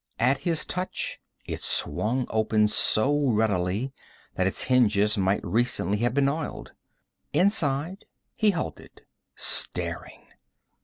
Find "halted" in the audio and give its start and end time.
8.49-9.03